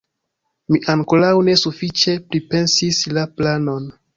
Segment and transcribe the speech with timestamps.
[0.75, 3.91] Mi ankoraŭ ne sufiĉe pripensis la planon.